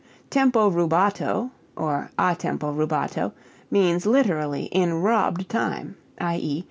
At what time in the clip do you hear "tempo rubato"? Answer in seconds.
0.31-1.51, 2.35-3.33